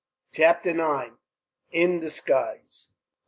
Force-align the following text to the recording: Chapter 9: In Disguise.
Chapter 0.31 0.73
9: 0.73 1.19
In 1.69 1.99
Disguise. 1.99 2.89